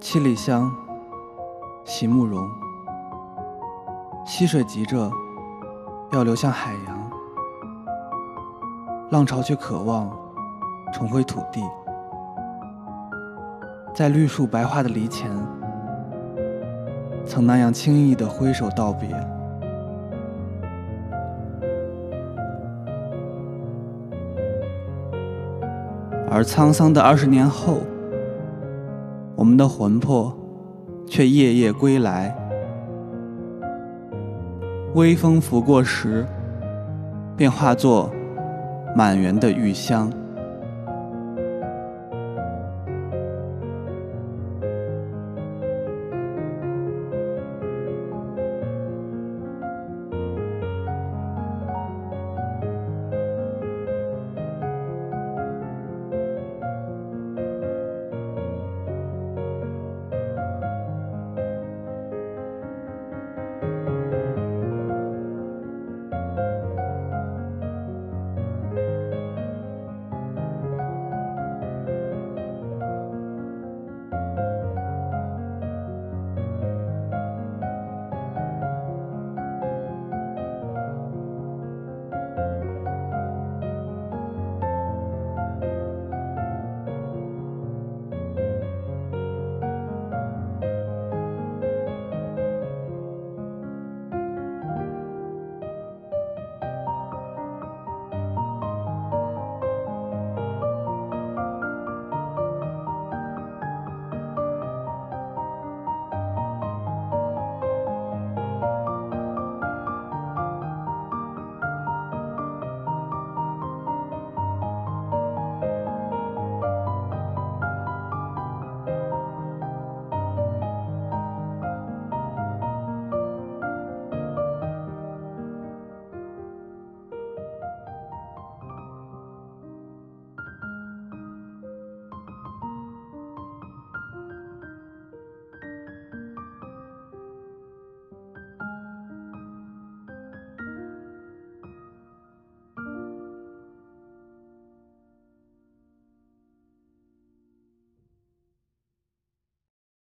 [0.00, 0.72] 七里香，
[1.84, 2.48] 席慕容。
[4.24, 5.10] 溪水急着
[6.12, 7.10] 要流向海洋，
[9.10, 10.10] 浪潮却渴望
[10.90, 11.62] 重回土地。
[13.94, 15.30] 在绿树白花的篱前，
[17.26, 19.10] 曾那样轻易地挥手道别。
[26.30, 27.80] 而沧桑的二十年后，
[29.40, 30.36] 我们的魂魄
[31.06, 32.36] 却夜夜归来。
[34.94, 36.26] 微风拂过时，
[37.38, 38.12] 便化作
[38.94, 40.12] 满园的玉香。